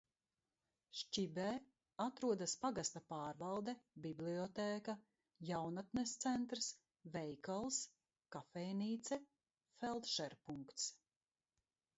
[0.99, 1.49] Šķibē
[2.05, 3.75] atrodas pagasta pārvalde,
[4.07, 4.95] bibliotēka,
[5.51, 6.71] jaunatnes centrs,
[7.19, 7.81] veikals,
[8.39, 9.23] kafejnīca,
[9.83, 10.89] feldšerpunkts.